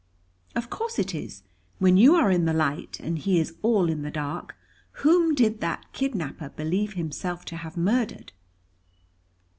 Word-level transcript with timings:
"Of 0.55 0.71
course 0.71 0.97
it 0.97 1.13
is; 1.13 1.43
when 1.77 1.95
you 1.95 2.15
are 2.15 2.31
in 2.31 2.45
the 2.45 2.55
light, 2.55 2.99
and 3.01 3.19
he 3.19 3.39
is 3.39 3.53
all 3.61 3.87
in 3.87 4.01
the 4.01 4.09
dark. 4.09 4.55
Whom 5.05 5.35
did 5.35 5.61
that 5.61 5.93
kidnapper 5.93 6.49
believe 6.49 6.93
himself 6.93 7.45
to 7.45 7.57
have 7.57 7.77
murdered?" 7.77 8.31